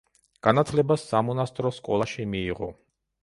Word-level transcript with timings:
განათლება 0.45 0.97
სამონასტრო 1.01 1.71
სკოლაში 1.79 2.27
მიიღო. 2.35 2.71